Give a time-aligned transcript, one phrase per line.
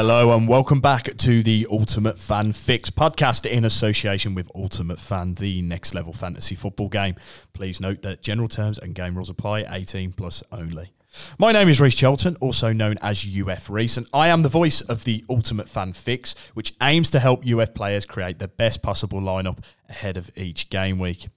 [0.00, 5.34] Hello and welcome back to the Ultimate Fan Fix podcast in association with Ultimate Fan,
[5.34, 7.16] the next level fantasy football game.
[7.52, 10.94] Please note that general terms and game rules apply 18 plus only.
[11.38, 14.80] My name is Reece Charlton, also known as UF Reece, and I am the voice
[14.80, 19.20] of the Ultimate Fan Fix, which aims to help UF players create the best possible
[19.20, 19.58] lineup
[19.90, 21.28] ahead of each game week.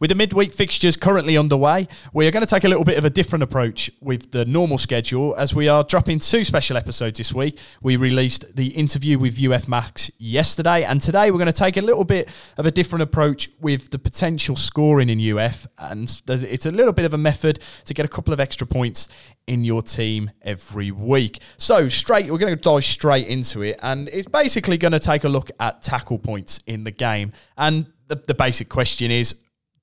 [0.00, 3.04] With the midweek fixtures currently underway, we are going to take a little bit of
[3.04, 7.32] a different approach with the normal schedule as we are dropping two special episodes this
[7.32, 7.58] week.
[7.82, 11.82] We released the interview with UF Max yesterday, and today we're going to take a
[11.82, 15.66] little bit of a different approach with the potential scoring in UF.
[15.78, 19.08] And it's a little bit of a method to get a couple of extra points
[19.46, 21.40] in your team every week.
[21.56, 25.24] So, straight, we're going to dive straight into it, and it's basically going to take
[25.24, 27.32] a look at tackle points in the game.
[27.56, 29.36] And the, the basic question is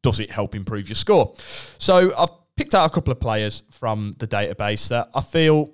[0.05, 1.33] does it help improve your score?
[1.79, 5.73] So I've picked out a couple of players from the database that I feel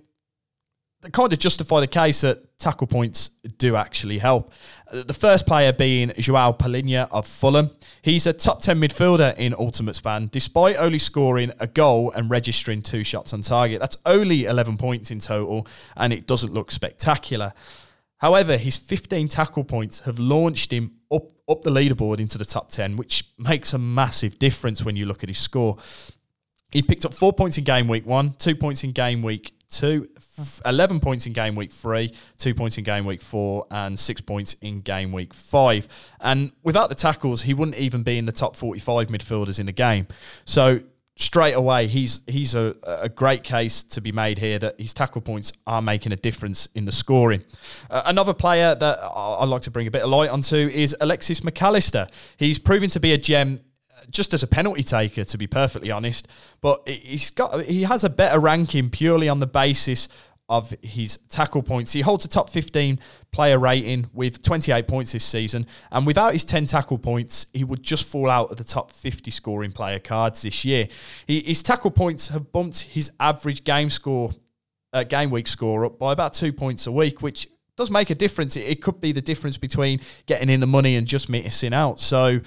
[1.01, 4.53] that kind of justify the case that tackle points do actually help.
[4.89, 7.71] The first player being Joao Palhinha of Fulham.
[8.03, 12.81] He's a top 10 midfielder in Ultimate Fan, despite only scoring a goal and registering
[12.81, 13.81] two shots on target.
[13.81, 17.51] That's only 11 points in total, and it doesn't look spectacular.
[18.22, 22.69] However, his 15 tackle points have launched him up, up the leaderboard into the top
[22.69, 25.78] 10, which makes a massive difference when you look at his score.
[26.72, 30.08] He picked up four points in game week one, two points in game week two,
[30.66, 34.53] 11 points in game week three, two points in game week four, and six points
[34.61, 35.88] in game week five.
[36.19, 39.72] And without the tackles, he wouldn't even be in the top 45 midfielders in the
[39.72, 40.08] game.
[40.45, 40.81] So
[41.22, 45.22] straight away, he's he's a, a great case to be made here that his tackle
[45.22, 47.44] points are making a difference in the scoring.
[47.89, 51.41] Uh, another player that I'd like to bring a bit of light onto is Alexis
[51.41, 52.09] McAllister.
[52.38, 53.59] He's proven to be a gem
[53.90, 56.28] uh, just as a penalty taker, to be perfectly honest.
[56.59, 60.09] But he's got he has a better ranking purely on the basis
[60.51, 61.94] of his tackle points.
[61.94, 63.00] He holds a top 15
[63.31, 65.66] player rating with 28 points this season.
[65.94, 69.31] And without his 10 tackle points, he would just fall out of the top 50
[69.31, 70.89] scoring player cards this year.
[71.25, 74.31] He, his tackle points have bumped his average game score,
[74.91, 77.47] uh, game week score up by about two points a week, which
[77.78, 78.57] does make a difference.
[78.57, 82.01] It, it could be the difference between getting in the money and just missing out.
[82.01, 82.41] So,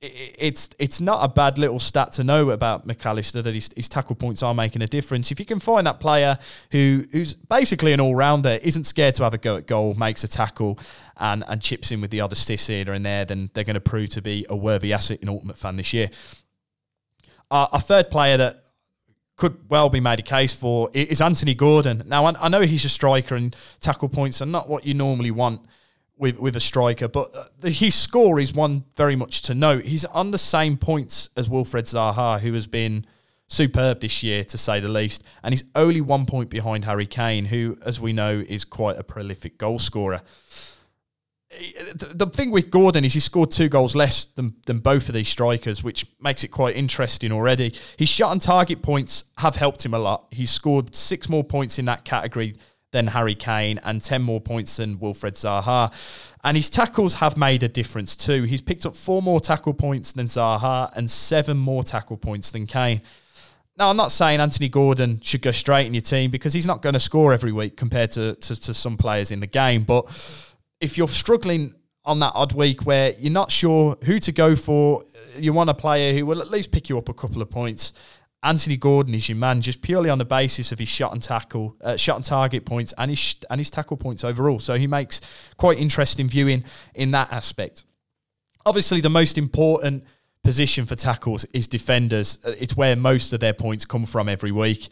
[0.00, 4.14] it's it's not a bad little stat to know about McAllister that his, his, tackle
[4.14, 5.32] points are making a difference.
[5.32, 6.38] If you can find that player
[6.70, 10.22] who who's basically an all rounder, isn't scared to have a go at goal, makes
[10.22, 10.78] a tackle,
[11.16, 13.80] and and chips in with the other assists here and there, then they're going to
[13.80, 16.10] prove to be a worthy asset in Ultimate Fan this year.
[17.50, 18.66] Uh, a third player that
[19.36, 22.04] could well be made a case for is Anthony Gordon.
[22.06, 25.32] Now I, I know he's a striker and tackle points are not what you normally
[25.32, 25.62] want
[26.18, 29.84] with with a striker, but uh, his score is one very much to note.
[29.84, 33.06] He's on the same points as Wilfried Zaha, who has been
[33.48, 37.46] superb this year to say the least, and he's only one point behind Harry Kane,
[37.46, 40.20] who, as we know, is quite a prolific goal scorer.
[41.94, 45.30] The thing with Gordon is he scored two goals less than, than both of these
[45.30, 47.72] strikers, which makes it quite interesting already.
[47.96, 50.26] His shot and target points have helped him a lot.
[50.30, 52.54] He's scored six more points in that category
[52.90, 55.92] than Harry Kane and 10 more points than Wilfried Zaha.
[56.44, 58.44] And his tackles have made a difference too.
[58.44, 62.66] He's picked up four more tackle points than Zaha and seven more tackle points than
[62.66, 63.02] Kane.
[63.76, 66.82] Now, I'm not saying Anthony Gordon should go straight in your team because he's not
[66.82, 69.84] going to score every week compared to, to, to some players in the game.
[69.84, 70.06] But
[70.80, 75.04] if you're struggling on that odd week where you're not sure who to go for,
[75.36, 77.92] you want a player who will at least pick you up a couple of points
[78.42, 81.76] Anthony Gordon is your man just purely on the basis of his shot and tackle,
[81.80, 84.58] uh, shot and target points, and his and his tackle points overall.
[84.60, 85.20] So he makes
[85.56, 87.84] quite interesting viewing in that aspect.
[88.64, 90.04] Obviously, the most important
[90.44, 92.38] position for tackles is defenders.
[92.44, 94.88] Uh, it's where most of their points come from every week.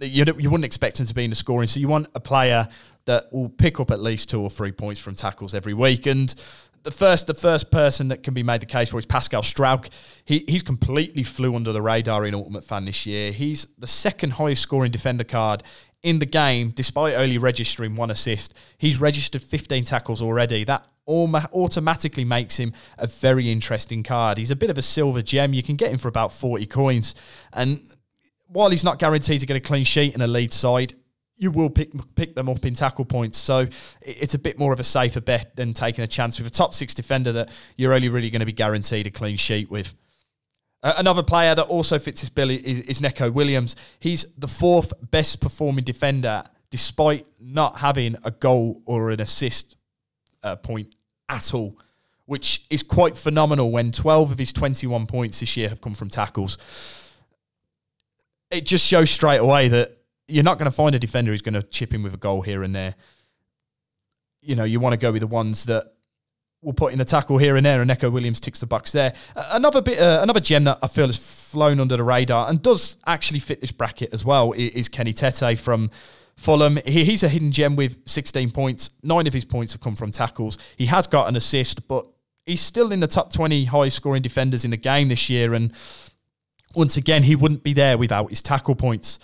[0.00, 2.68] You, you wouldn't expect them to be in the scoring, so you want a player
[3.04, 6.06] that will pick up at least two or three points from tackles every week.
[6.06, 6.34] And
[6.82, 9.90] the first the first person that can be made the case for is Pascal Struijk.
[10.24, 13.32] He he's completely flew under the radar in Ultimate Fan this year.
[13.32, 15.62] He's the second highest scoring defender card
[16.02, 18.54] in the game, despite only registering one assist.
[18.78, 20.64] He's registered 15 tackles already.
[20.64, 24.38] That automatically makes him a very interesting card.
[24.38, 25.52] He's a bit of a silver gem.
[25.52, 27.14] You can get him for about 40 coins.
[27.52, 27.82] And
[28.46, 30.94] while he's not guaranteed to get a clean sheet in a Leeds side,
[31.40, 33.38] you will pick pick them up in tackle points.
[33.38, 33.66] So
[34.02, 36.74] it's a bit more of a safer bet than taking a chance with a top
[36.74, 39.94] six defender that you're only really going to be guaranteed a clean sheet with.
[40.82, 43.74] Another player that also fits this bill is, is Neco Williams.
[43.98, 49.76] He's the fourth best performing defender, despite not having a goal or an assist
[50.42, 50.94] uh, point
[51.28, 51.78] at all,
[52.26, 56.08] which is quite phenomenal when 12 of his 21 points this year have come from
[56.08, 56.58] tackles.
[58.50, 59.99] It just shows straight away that
[60.30, 62.42] you're not going to find a defender who's going to chip in with a goal
[62.42, 62.94] here and there.
[64.40, 65.92] you know, you want to go with the ones that
[66.62, 69.14] will put in a tackle here and there, and Neco Williams ticks the box there.
[69.34, 72.96] Another bit, uh, another gem that I feel has flown under the radar and does
[73.06, 75.90] actually fit this bracket as well is Kenny Tete from
[76.36, 76.78] Fulham.
[76.84, 78.90] He, he's a hidden gem with 16 points.
[79.02, 80.58] Nine of his points have come from tackles.
[80.76, 82.06] He has got an assist, but
[82.44, 85.54] he's still in the top 20 high scoring defenders in the game this year.
[85.54, 85.72] And
[86.74, 89.18] once again, he wouldn't be there without his tackle points.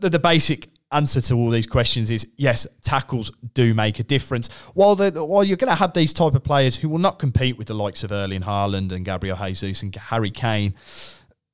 [0.00, 4.50] The, the basic answer to all these questions is yes, tackles do make a difference.
[4.74, 7.66] While while you're going to have these type of players who will not compete with
[7.66, 10.74] the likes of Erling Haaland and Gabriel Jesus and Harry Kane,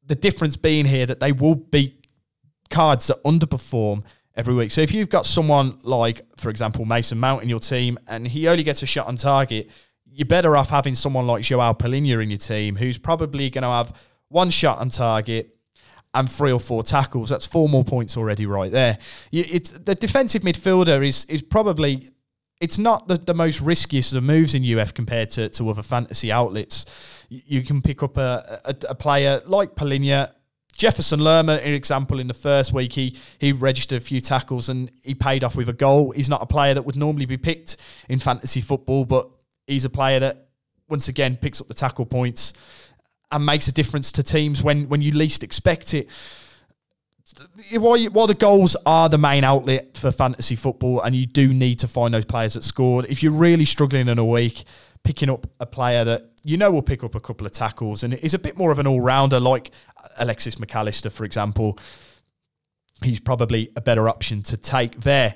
[0.05, 2.07] the difference being here that they will beat
[2.69, 4.05] cards that underperform
[4.35, 4.71] every week.
[4.71, 8.49] So if you've got someone like, for example, Mason Mount in your team and he
[8.49, 9.71] only gets a shot on target,
[10.07, 13.69] you're better off having someone like Joao Palhinha in your team who's probably going to
[13.69, 13.97] have
[14.29, 15.57] one shot on target
[16.15, 17.31] and three or four tackles.
[17.31, 18.99] That's four more points already right there.
[19.33, 22.11] It's, the defensive midfielder is is probably
[22.61, 26.31] it's not the, the most riskiest of moves in UF compared to, to other fantasy
[26.31, 26.85] outlets.
[27.29, 30.33] You can pick up a, a, a player like Palhinha,
[30.77, 34.91] Jefferson Lerma, an example, in the first week, he, he registered a few tackles and
[35.03, 36.11] he paid off with a goal.
[36.11, 37.77] He's not a player that would normally be picked
[38.09, 39.29] in fantasy football, but
[39.67, 40.49] he's a player that,
[40.89, 42.55] once again, picks up the tackle points
[43.33, 46.09] and makes a difference to teams when, when you least expect it.
[47.73, 51.53] While, you, while the goals are the main outlet for fantasy football, and you do
[51.55, 54.65] need to find those players that scored, if you're really struggling in a week,
[55.05, 58.15] picking up a player that you know will pick up a couple of tackles and
[58.15, 59.71] is a bit more of an all rounder, like
[60.19, 61.79] Alexis McAllister, for example,
[63.03, 65.35] he's probably a better option to take there.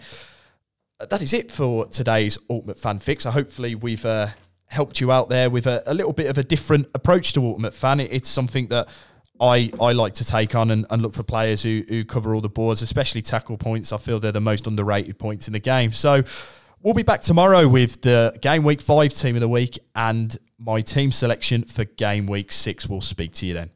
[0.98, 3.24] That is it for today's Ultimate Fan Fix.
[3.24, 4.28] hopefully we've uh,
[4.66, 7.74] helped you out there with a, a, little bit of a different approach to Ultimate
[7.74, 8.00] Fan.
[8.00, 8.88] It, it's something that
[9.40, 12.40] I, I like to take on and, and look for players who, who cover all
[12.40, 13.92] the boards, especially tackle points.
[13.92, 15.92] I feel they're the most underrated points in the game.
[15.92, 16.22] So
[16.82, 20.80] we'll be back tomorrow with the game week five team of the week and my
[20.80, 22.88] team selection for game week six.
[22.88, 23.70] We'll speak to you then.